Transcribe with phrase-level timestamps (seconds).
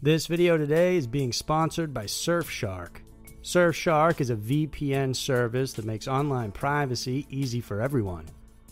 [0.00, 2.98] This video today is being sponsored by Surfshark.
[3.42, 8.26] Surfshark is a VPN service that makes online privacy easy for everyone.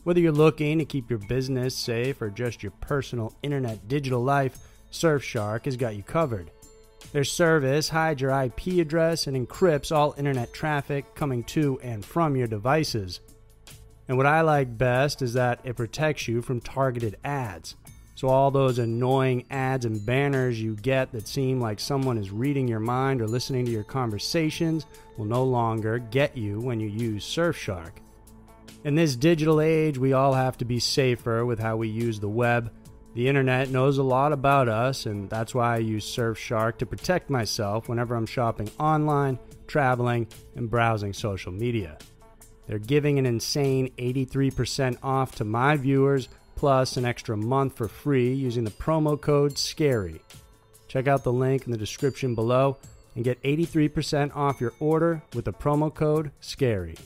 [0.05, 4.57] Whether you're looking to keep your business safe or just your personal internet digital life,
[4.93, 6.53] Surfshark has got you covered.
[7.11, 12.37] Their service hides your IP address and encrypts all internet traffic coming to and from
[12.37, 13.19] your devices.
[14.07, 17.75] And what I like best is that it protects you from targeted ads.
[18.17, 22.67] So, all those annoying ads and banners you get that seem like someone is reading
[22.67, 24.87] your mind or listening to your conversations
[25.19, 27.93] will no longer get you when you use Surfshark.
[28.85, 32.29] In this digital age, we all have to be safer with how we use the
[32.29, 32.73] web.
[33.15, 37.29] The internet knows a lot about us, and that's why I use Surfshark to protect
[37.29, 41.99] myself whenever I'm shopping online, traveling, and browsing social media.
[42.67, 48.33] They're giving an insane 83% off to my viewers plus an extra month for free
[48.33, 50.21] using the promo code SCARY.
[50.89, 52.79] Check out the link in the description below
[53.15, 56.97] and get 83% off your order with the promo code SCARY.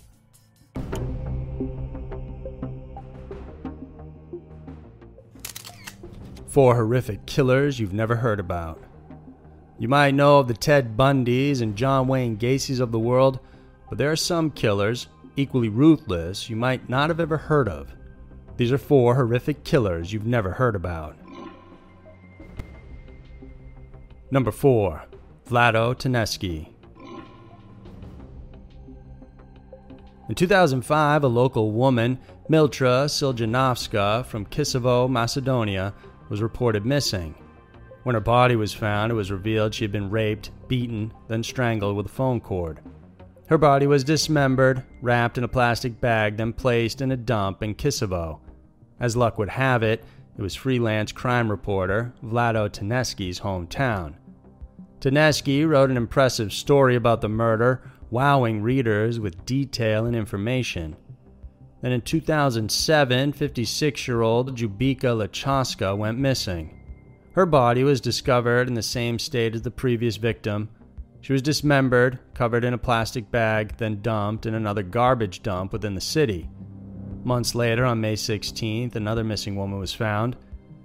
[6.46, 8.82] Four horrific killers you've never heard about.
[9.78, 13.38] You might know of the Ted Bundys and John Wayne Gacy's of the world,
[13.88, 17.94] but there are some killers, equally ruthless, you might not have ever heard of.
[18.60, 21.16] These are four horrific killers you've never heard about.
[24.30, 25.02] Number 4.
[25.48, 26.68] Vlado Taneski.
[30.28, 32.18] In 2005, a local woman,
[32.50, 35.94] Miltra Siljanovska from Kisevo, Macedonia,
[36.28, 37.34] was reported missing.
[38.02, 41.96] When her body was found, it was revealed she had been raped, beaten, then strangled
[41.96, 42.80] with a phone cord.
[43.46, 47.74] Her body was dismembered, wrapped in a plastic bag, then placed in a dump in
[47.74, 48.40] Kisevo.
[49.00, 50.04] As luck would have it,
[50.36, 54.14] it was freelance crime reporter Vlado Taneski's hometown.
[55.00, 60.96] Taneski wrote an impressive story about the murder, wowing readers with detail and information.
[61.80, 66.76] Then in 2007, 56 year old Jubika Lachaska went missing.
[67.32, 70.68] Her body was discovered in the same state as the previous victim.
[71.22, 75.94] She was dismembered, covered in a plastic bag, then dumped in another garbage dump within
[75.94, 76.50] the city.
[77.24, 80.36] Months later, on May 16th, another missing woman was found.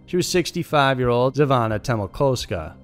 [0.06, 2.76] She was 65 year old Zavana Temelkoska.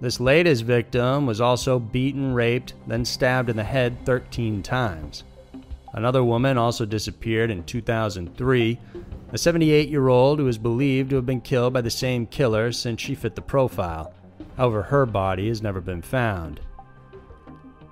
[0.00, 5.24] This latest victim was also beaten, raped, then stabbed in the head 13 times.
[5.94, 8.78] Another woman also disappeared in 2003,
[9.32, 12.70] a 78 year old who is believed to have been killed by the same killer
[12.72, 14.12] since she fit the profile.
[14.56, 16.60] However, her body has never been found.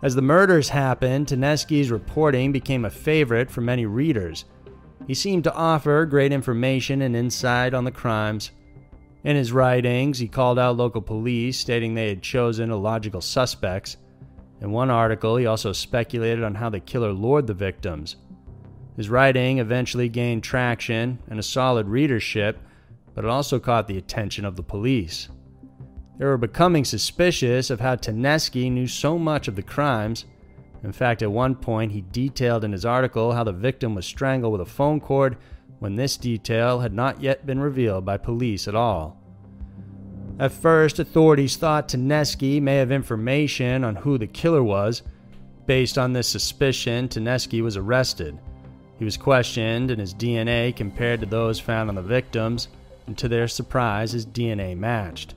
[0.03, 4.45] As the murders happened, Taneski's reporting became a favorite for many readers.
[5.07, 8.53] He seemed to offer great information and insight on the crimes.
[9.25, 13.97] In his writings, he called out local police, stating they had chosen illogical suspects.
[14.61, 18.17] In one article, he also speculated on how the killer lured the victims.
[18.97, 22.59] His writing eventually gained traction and a solid readership,
[23.15, 25.29] but it also caught the attention of the police.
[26.19, 30.27] They were becoming suspicious of how Taneski knew so much of the crimes
[30.85, 34.53] in fact, at one point, he detailed in his article how the victim was strangled
[34.53, 35.37] with a phone cord
[35.79, 39.17] when this detail had not yet been revealed by police at all.
[40.39, 45.03] At first, authorities thought Taneski may have information on who the killer was.
[45.67, 48.39] Based on this suspicion, Taneski was arrested.
[48.99, 52.69] He was questioned, and his DNA compared to those found on the victims,
[53.07, 55.35] and to their surprise, his DNA matched.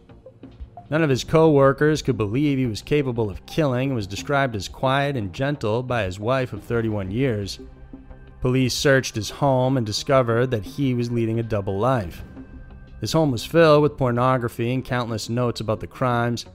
[0.90, 4.56] None of his co workers could believe he was capable of killing and was described
[4.56, 7.60] as quiet and gentle by his wife of 31 years.
[8.42, 12.24] Police searched his home and discovered that he was leading a double life.
[13.02, 16.46] His home was filled with pornography and countless notes about the crimes.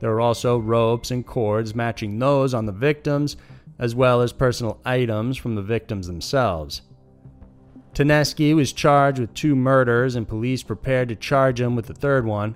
[0.00, 3.36] There were also ropes and cords matching those on the victims,
[3.78, 6.82] as well as personal items from the victims themselves.
[7.94, 12.24] Taneski was charged with two murders, and police prepared to charge him with the third
[12.26, 12.54] one.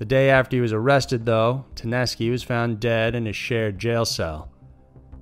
[0.00, 4.06] The day after he was arrested, though, Taneski was found dead in his shared jail
[4.06, 4.50] cell.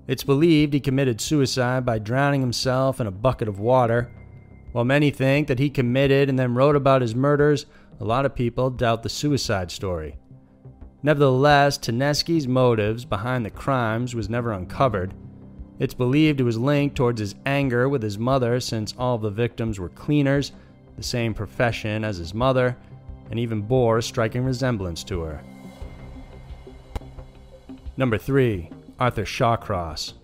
[0.06, 4.12] It's believed he committed suicide by drowning himself in a bucket of water.
[4.70, 7.66] While many think that he committed and then wrote about his murders,
[7.98, 10.16] a lot of people doubt the suicide story.
[11.02, 15.12] Nevertheless, Taneski's motives behind the crimes was never uncovered.
[15.80, 19.30] It's believed it was linked towards his anger with his mother since all of the
[19.30, 20.52] victims were cleaners,
[20.96, 22.76] the same profession as his mother,
[23.30, 25.42] and even bore a striking resemblance to her.
[27.96, 28.70] Number 3.
[28.98, 30.14] Arthur Shawcross.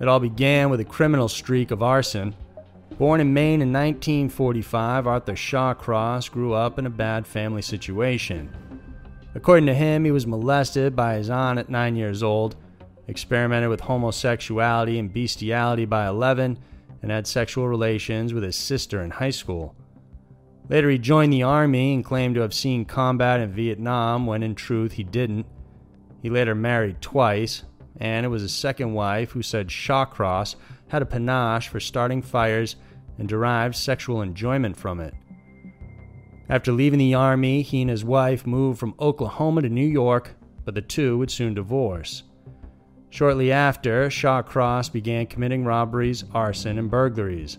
[0.00, 2.34] It all began with a criminal streak of arson.
[2.98, 8.54] Born in Maine in 1945, Arthur Shawcross grew up in a bad family situation.
[9.34, 12.54] According to him, he was molested by his aunt at 9 years old,
[13.08, 16.58] experimented with homosexuality and bestiality by 11,
[17.04, 19.76] and had sexual relations with his sister in high school.
[20.70, 24.54] Later, he joined the Army and claimed to have seen combat in Vietnam when in
[24.54, 25.44] truth he didn't.
[26.22, 27.64] He later married twice,
[27.98, 30.56] and it was his second wife who said Shawcross
[30.88, 32.76] had a panache for starting fires
[33.18, 35.12] and derived sexual enjoyment from it.
[36.48, 40.74] After leaving the Army, he and his wife moved from Oklahoma to New York, but
[40.74, 42.22] the two would soon divorce.
[43.14, 47.58] Shortly after, Shawcross began committing robberies, arson, and burglaries.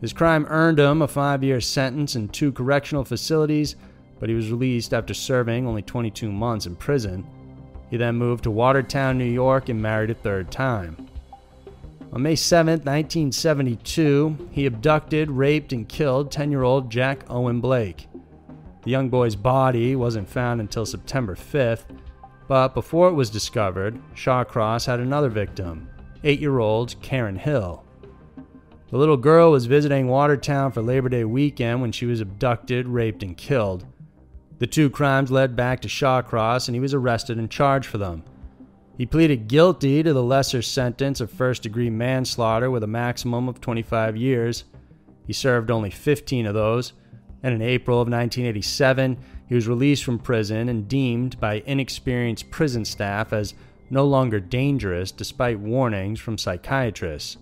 [0.00, 3.74] His crime earned him a five year sentence in two correctional facilities,
[4.20, 7.26] but he was released after serving only 22 months in prison.
[7.90, 11.08] He then moved to Watertown, New York, and married a third time.
[12.12, 18.06] On May 7, 1972, he abducted, raped, and killed 10 year old Jack Owen Blake.
[18.84, 21.82] The young boy's body wasn't found until September 5th,
[22.48, 25.88] but before it was discovered, Shawcross had another victim,
[26.24, 27.84] 8 year old Karen Hill.
[28.90, 33.22] The little girl was visiting Watertown for Labor Day weekend when she was abducted, raped,
[33.22, 33.86] and killed.
[34.58, 38.22] The two crimes led back to Shawcross, and he was arrested and charged for them.
[38.98, 43.60] He pleaded guilty to the lesser sentence of first degree manslaughter with a maximum of
[43.60, 44.64] 25 years.
[45.26, 46.92] He served only 15 of those,
[47.42, 49.18] and in April of 1987,
[49.52, 53.52] he was released from prison and deemed by inexperienced prison staff as
[53.90, 57.36] no longer dangerous despite warnings from psychiatrists.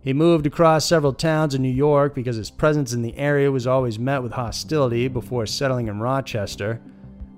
[0.00, 3.66] He moved across several towns in New York because his presence in the area was
[3.66, 6.80] always met with hostility before settling in Rochester.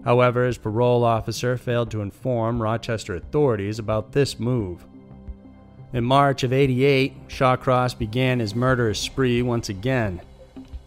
[0.05, 4.85] However, his parole officer failed to inform Rochester authorities about this move.
[5.95, 10.21] In March of 88, Shawcross began his murderous spree once again.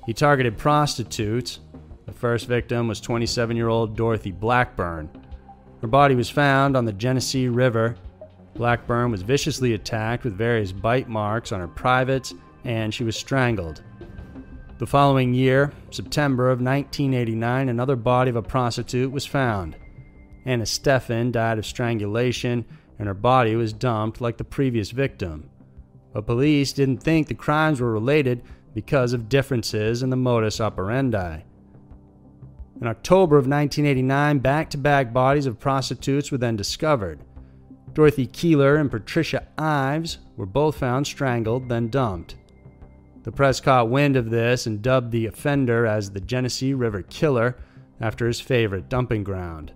[0.06, 1.60] He targeted prostitutes.
[2.08, 5.10] The first victim was 27 year old Dorothy Blackburn.
[5.82, 7.96] Her body was found on the Genesee River
[8.58, 12.34] Blackburn was viciously attacked with various bite marks on her privates,
[12.64, 13.84] and she was strangled.
[14.80, 19.76] The following year, September of 1989, another body of a prostitute was found.
[20.46, 22.66] Anna Steffen died of strangulation,
[22.98, 25.50] and her body was dumped like the previous victim.
[26.14, 28.42] But police didn't think the crimes were related
[28.74, 31.42] because of differences in the modus operandi.
[32.80, 37.20] In October of 1989, back to back bodies of prostitutes were then discovered.
[37.94, 42.36] Dorothy Keeler and Patricia Ives were both found strangled, then dumped.
[43.24, 47.58] The press caught wind of this and dubbed the offender as the Genesee River Killer
[48.00, 49.72] after his favorite dumping ground.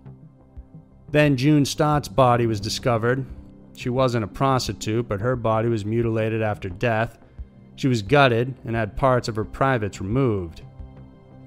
[1.10, 3.26] Then June Stott's body was discovered.
[3.76, 7.18] She wasn't a prostitute, but her body was mutilated after death.
[7.74, 10.62] She was gutted and had parts of her privates removed.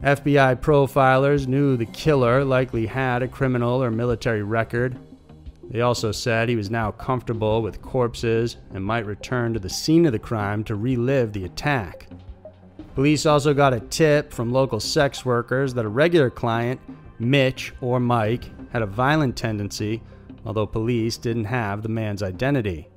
[0.03, 4.97] FBI profilers knew the killer likely had a criminal or military record
[5.69, 10.05] they also said he was now comfortable with corpses and might return to the scene
[10.05, 12.07] of the crime to relive the attack.
[12.93, 16.79] Police also got a tip from local sex workers that a regular client,
[17.19, 20.01] Mitch or Mike, had a violent tendency,
[20.45, 22.87] although police didn't have the man's identity.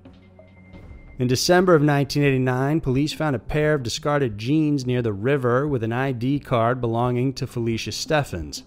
[1.18, 5.82] In December of 1989, police found a pair of discarded jeans near the river with
[5.82, 8.62] an ID card belonging to Felicia Steffens.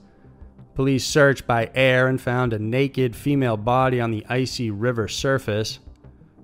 [0.75, 5.79] Police searched by air and found a naked female body on the icy river surface.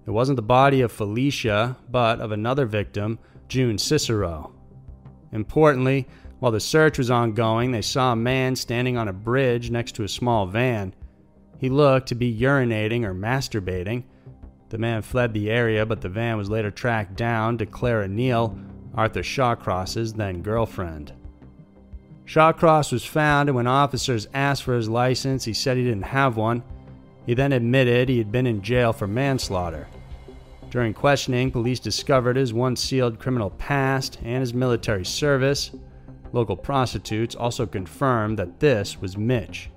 [0.05, 4.53] It wasn't the body of Felicia, but of another victim, June Cicero.
[5.33, 6.07] Importantly,
[6.39, 10.03] while the search was ongoing, they saw a man standing on a bridge next to
[10.03, 10.95] a small van.
[11.57, 14.03] He looked to be urinating or masturbating.
[14.69, 18.57] The man fled the area, but the van was later tracked down to Clara Neal,
[18.95, 21.13] Arthur Shawcross's then girlfriend.
[22.25, 26.35] Shawcross was found, and when officers asked for his license, he said he didn't have
[26.35, 26.63] one.
[27.25, 29.87] He then admitted he had been in jail for manslaughter.
[30.69, 35.71] During questioning, police discovered his once sealed criminal past and his military service.
[36.33, 39.69] Local prostitutes also confirmed that this was Mitch.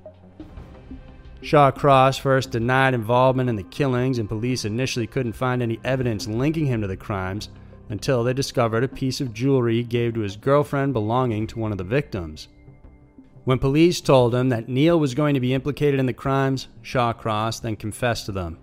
[1.43, 6.67] Shawcross first denied involvement in the killings, and police initially couldn't find any evidence linking
[6.67, 7.49] him to the crimes
[7.89, 11.73] until they discovered a piece of jewelry he gave to his girlfriend belonging to one
[11.73, 12.49] of the victims.
[13.45, 17.61] When police told him that Neal was going to be implicated in the crimes, Shawcross
[17.61, 18.59] then confessed to them.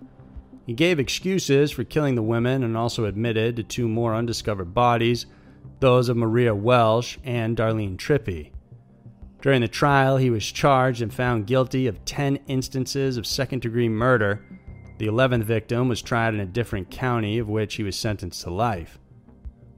[0.64, 5.26] He gave excuses for killing the women and also admitted to two more undiscovered bodies,
[5.80, 8.52] those of Maria Welsh and Darlene Trippi.
[9.40, 13.88] During the trial, he was charged and found guilty of 10 instances of second degree
[13.88, 14.44] murder.
[14.98, 18.50] The 11th victim was tried in a different county, of which he was sentenced to
[18.50, 18.98] life.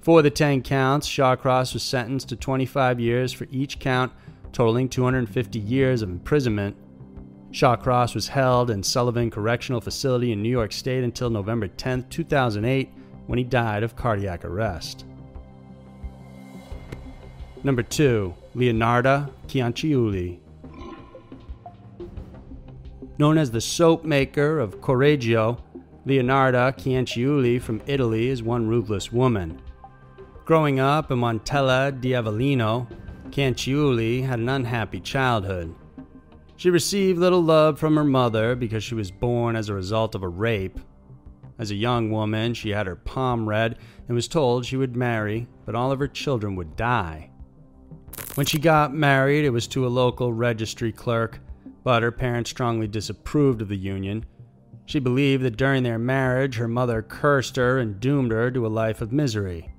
[0.00, 4.12] For the 10 counts, Shawcross was sentenced to 25 years for each count,
[4.50, 6.75] totaling 250 years of imprisonment.
[7.52, 12.88] Shawcross was held in Sullivan Correctional Facility in New York State until November 10, 2008,
[13.26, 15.05] when he died of cardiac arrest.
[17.62, 18.35] Number 2.
[18.57, 20.40] Leonarda Cianciulli.
[23.16, 25.62] Known as the soap maker of Correggio,
[26.04, 29.62] Leonarda Cianciulli from Italy is one ruthless woman.
[30.45, 32.88] Growing up in Montella di Avellino,
[34.26, 35.73] had an unhappy childhood.
[36.57, 40.25] She received little love from her mother because she was born as a result of
[40.25, 40.80] a rape.
[41.61, 43.78] As a young woman, she had her palm read
[44.09, 47.29] and was told she would marry, but all of her children would die.
[48.35, 51.40] When she got married, it was to a local registry clerk,
[51.85, 54.25] but her parents strongly disapproved of the union.
[54.87, 58.69] She believed that during their marriage, her mother cursed her and doomed her to a
[58.69, 59.73] life of misery.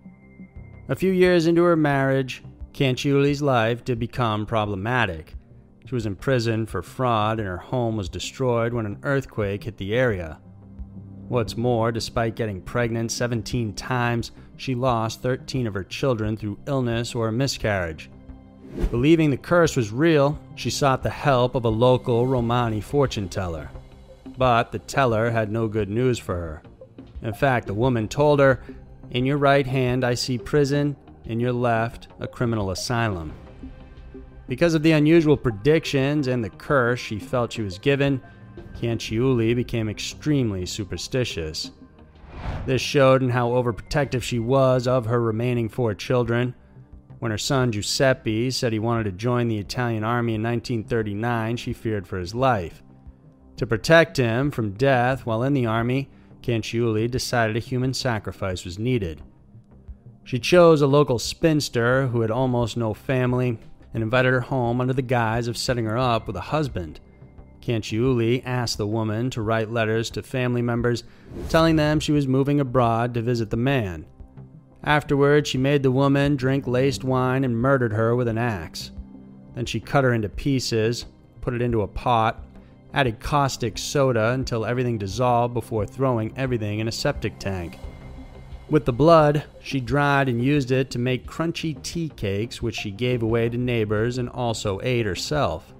[0.90, 5.36] A few years into her marriage, Cianciulli's life did become problematic.
[5.86, 9.94] She was imprisoned for fraud and her home was destroyed when an earthquake hit the
[9.94, 10.40] area.
[11.28, 17.16] What's more, despite getting pregnant 17 times, she lost 13 of her children through illness
[17.16, 18.10] or miscarriage.
[18.90, 23.70] Believing the curse was real, she sought the help of a local Romani fortune teller.
[24.38, 26.62] But the teller had no good news for her.
[27.22, 28.64] In fact, the woman told her
[29.12, 33.34] in your right hand, I see prison, in your left, a criminal asylum.
[34.48, 38.22] Because of the unusual predictions and the curse she felt she was given,
[38.80, 41.72] Cianciulli became extremely superstitious.
[42.66, 46.56] This showed in how overprotective she was of her remaining four children.
[47.22, 51.72] When her son Giuseppe said he wanted to join the Italian army in 1939, she
[51.72, 52.82] feared for his life.
[53.58, 56.10] To protect him from death while in the army,
[56.42, 59.22] Cianciulli decided a human sacrifice was needed.
[60.24, 63.60] She chose a local spinster who had almost no family
[63.94, 67.00] and invited her home under the guise of setting her up with a husband.
[67.62, 71.04] Cianciulli asked the woman to write letters to family members
[71.50, 74.08] telling them she was moving abroad to visit the man.
[74.84, 78.92] Afterward, she made the woman drink laced wine and murdered her with an axe.
[79.54, 81.06] Then she cut her into pieces,
[81.40, 82.44] put it into a pot,
[82.94, 87.78] added caustic soda until everything dissolved before throwing everything in a septic tank.
[88.70, 92.90] With the blood, she dried and used it to make crunchy tea cakes, which she
[92.92, 95.74] gave away to neighbors and also ate herself.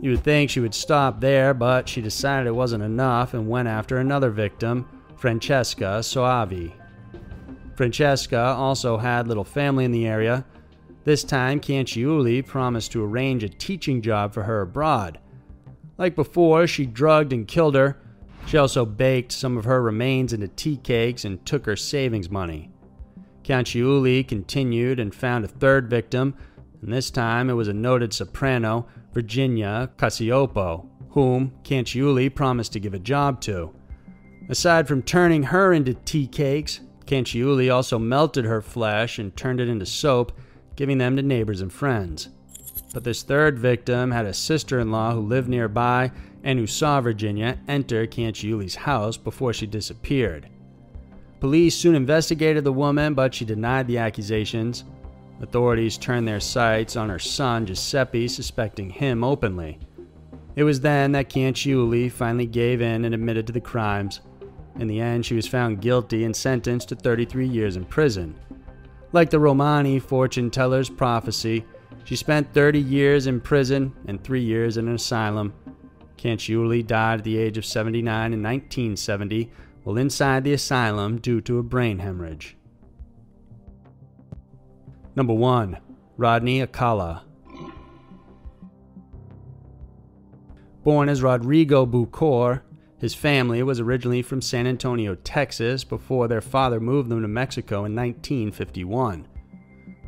[0.00, 3.68] You would think she would stop there, but she decided it wasn't enough and went
[3.68, 6.72] after another victim, Francesca Soavi.
[7.74, 10.44] Francesca also had little family in the area.
[11.04, 15.18] This time, Cianciulli promised to arrange a teaching job for her abroad.
[15.98, 17.98] Like before, she drugged and killed her.
[18.46, 22.70] She also baked some of her remains into tea cakes and took her savings money.
[23.44, 26.34] Cianciulli continued and found a third victim,
[26.80, 32.94] and this time it was a noted soprano, Virginia Cacioppo, whom Cianciulli promised to give
[32.94, 33.74] a job to.
[34.48, 39.68] Aside from turning her into tea cakes, Cianciulli also melted her flesh and turned it
[39.68, 40.32] into soap,
[40.76, 42.28] giving them to neighbors and friends.
[42.94, 46.12] But this third victim had a sister in law who lived nearby
[46.44, 50.48] and who saw Virginia enter Cianciulli's house before she disappeared.
[51.40, 54.84] Police soon investigated the woman, but she denied the accusations.
[55.40, 59.80] Authorities turned their sights on her son Giuseppe, suspecting him openly.
[60.54, 64.20] It was then that Cianciulli finally gave in and admitted to the crimes.
[64.78, 68.34] In the end, she was found guilty and sentenced to 33 years in prison.
[69.12, 71.64] Like the Romani fortune teller's prophecy,
[72.04, 75.52] she spent 30 years in prison and three years in an asylum.
[76.16, 79.50] Cianciulli died at the age of 79 in 1970
[79.84, 82.56] while inside the asylum due to a brain hemorrhage.
[85.14, 85.78] Number 1.
[86.16, 87.24] Rodney Alcala.
[90.84, 92.62] Born as Rodrigo Buquor,
[93.02, 97.78] his family was originally from San Antonio, Texas, before their father moved them to Mexico
[97.78, 99.26] in 1951.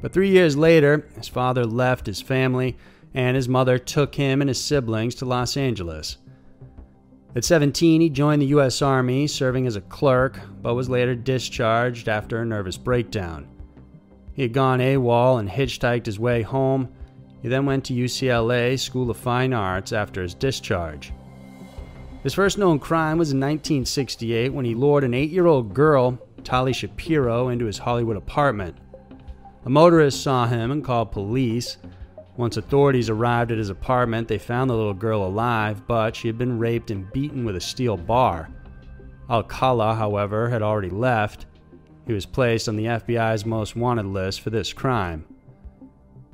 [0.01, 2.77] But three years later, his father left his family,
[3.13, 6.19] and his mother took him and his siblings to Los Angeles.
[7.35, 8.81] At 17, he joined the U.S.
[8.81, 13.49] Army, serving as a clerk, but was later discharged after a nervous breakdown.
[14.35, 16.95] He had gone AWOL and hitchhiked his way home.
[17.43, 21.13] He then went to UCLA School of Fine Arts after his discharge.
[22.25, 26.19] His first known crime was in 1968 when he lured an eight year old girl,
[26.43, 28.79] Tali Shapiro, into his Hollywood apartment.
[29.67, 31.77] A motorist saw him and called police.
[32.39, 36.39] Once authorities arrived at his apartment, they found the little girl alive, but she had
[36.39, 38.49] been raped and beaten with a steel bar.
[39.29, 41.45] Alcala, however, had already left.
[42.07, 45.27] He was placed on the FBI's most wanted list for this crime.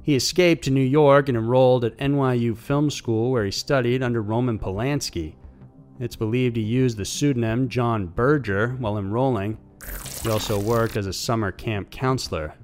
[0.02, 4.22] He escaped to New York and enrolled at NYU Film School, where he studied under
[4.22, 5.34] Roman Polanski.
[6.00, 9.58] It's believed he used the pseudonym John Berger while enrolling.
[10.22, 12.54] He also worked as a summer camp counselor.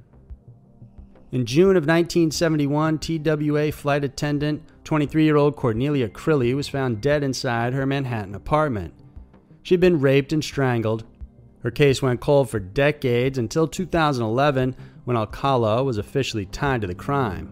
[1.33, 7.23] In June of 1971, TWA flight attendant 23 year old Cornelia Crilly was found dead
[7.23, 8.95] inside her Manhattan apartment.
[9.63, 11.05] She'd been raped and strangled.
[11.63, 14.75] Her case went cold for decades until 2011
[15.05, 17.49] when Alcala was officially tied to the crime.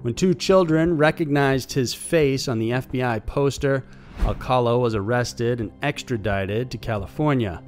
[0.00, 3.84] When two children recognized his face on the FBI poster,
[4.20, 7.62] Alcala was arrested and extradited to California.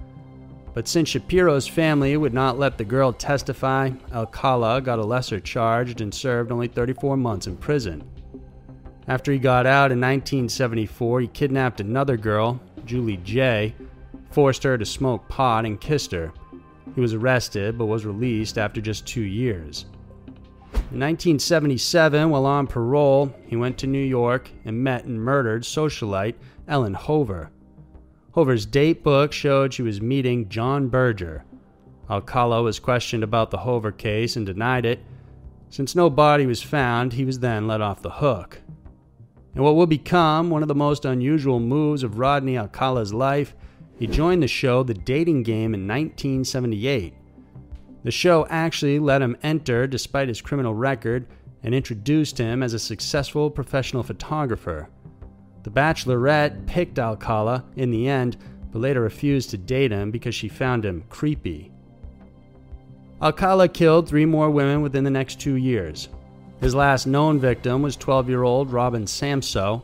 [0.73, 6.01] But since Shapiro's family would not let the girl testify, Alcala got a lesser charge
[6.01, 8.03] and served only 34 months in prison.
[9.07, 13.75] After he got out in 1974, he kidnapped another girl, Julie J.,
[14.31, 16.33] forced her to smoke pot, and kissed her.
[16.95, 19.87] He was arrested but was released after just two years.
[20.95, 26.37] In 1977, while on parole, he went to New York and met and murdered socialite
[26.69, 27.51] Ellen Hover.
[28.31, 31.45] Hover's date book showed she was meeting John Berger.
[32.09, 35.01] Alcala was questioned about the Hover case and denied it.
[35.69, 38.61] Since no body was found, he was then let off the hook.
[39.57, 43.57] In what will become one of the most unusual moves of Rodney Alcala's life,
[43.99, 47.15] he joined the show The Dating Game in 1978.
[48.05, 51.27] The show actually let him enter despite his criminal record
[51.63, 54.91] and introduced him as a successful professional photographer.
[55.63, 58.37] The Bachelorette picked Alcala in the end,
[58.71, 61.73] but later refused to date him because she found him creepy.
[63.23, 66.11] Alcala killed three more women within the next two years.
[66.61, 69.83] His last known victim was 12 year old Robin Samsoe.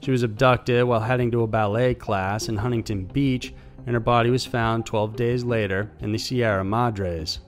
[0.00, 3.52] She was abducted while heading to a ballet class in Huntington Beach,
[3.84, 7.40] and her body was found 12 days later in the Sierra Madres.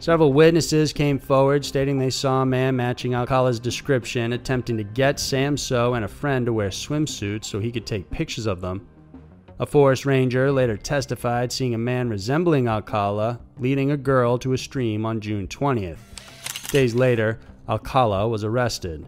[0.00, 5.16] Several witnesses came forward stating they saw a man matching Alcala's description attempting to get
[5.16, 8.88] Samsoe and a friend to wear swimsuits so he could take pictures of them.
[9.58, 14.58] A forest ranger later testified seeing a man resembling Alcala leading a girl to a
[14.58, 15.98] stream on June 20th.
[16.70, 19.06] Days later, Alcala was arrested.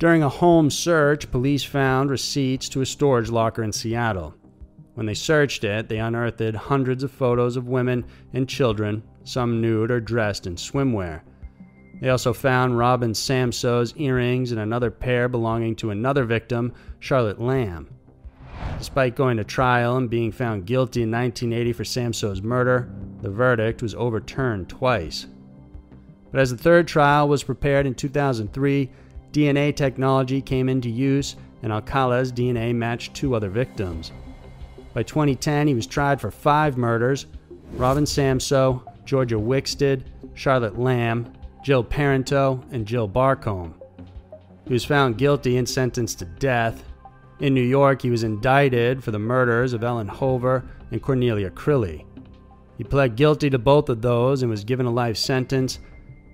[0.00, 4.34] During a home search, police found receipts to a storage locker in Seattle.
[4.94, 9.90] When they searched it, they unearthed hundreds of photos of women and children some nude
[9.90, 11.22] or dressed in swimwear.
[12.00, 17.88] They also found Robin Samsoe's earrings and another pair belonging to another victim, Charlotte Lamb.
[18.78, 23.82] Despite going to trial and being found guilty in 1980 for Samsoe's murder, the verdict
[23.82, 25.26] was overturned twice.
[26.32, 28.90] But as the third trial was prepared in 2003,
[29.30, 34.10] DNA technology came into use and Alcala's DNA matched two other victims.
[34.94, 37.26] By 2010, he was tried for five murders
[37.74, 38.82] Robin Samsoe,
[39.12, 41.30] Georgia Wixted, Charlotte Lamb,
[41.62, 43.74] Jill Parenteau, and Jill Barcombe.
[44.66, 46.82] He was found guilty and sentenced to death.
[47.38, 52.06] In New York, he was indicted for the murders of Ellen Hover and Cornelia Crilly.
[52.78, 55.78] He pled guilty to both of those and was given a life sentence.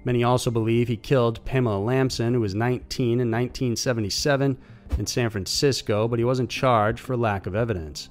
[0.05, 4.57] Many also believe he killed Pamela Lamson, who was 19 in 1977
[4.97, 8.09] in San Francisco, but he wasn't charged for lack of evidence.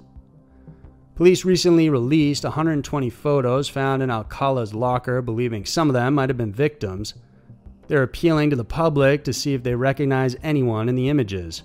[1.17, 6.37] Police recently released 120 photos found in Alcala's locker, believing some of them might have
[6.37, 7.15] been victims.
[7.87, 11.63] They're appealing to the public to see if they recognize anyone in the images.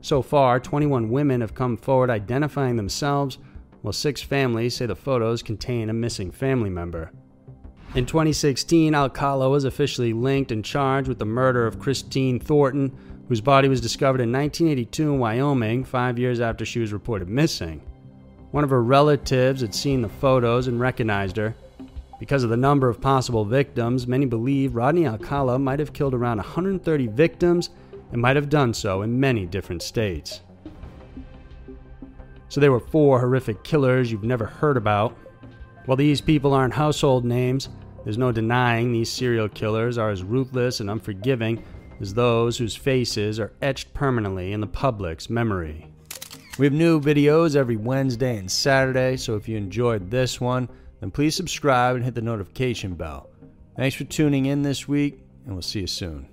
[0.00, 3.36] So far, 21 women have come forward identifying themselves,
[3.82, 7.12] while six families say the photos contain a missing family member.
[7.94, 12.96] In 2016, Alcala was officially linked and charged with the murder of Christine Thornton,
[13.28, 17.82] whose body was discovered in 1982 in Wyoming, five years after she was reported missing.
[18.50, 21.54] One of her relatives had seen the photos and recognized her.
[22.18, 26.38] Because of the number of possible victims, many believe Rodney Alcala might have killed around
[26.38, 27.70] 130 victims
[28.10, 30.40] and might have done so in many different states.
[32.48, 35.16] So there were four horrific killers you've never heard about.
[35.84, 37.68] While these people aren't household names,
[38.02, 41.62] there's no denying these serial killers are as ruthless and unforgiving
[42.00, 45.92] as those whose faces are etched permanently in the public's memory.
[46.58, 50.68] We have new videos every Wednesday and Saturday, so if you enjoyed this one,
[50.98, 53.30] then please subscribe and hit the notification bell.
[53.76, 56.28] Thanks for tuning in this week, and we'll see you soon.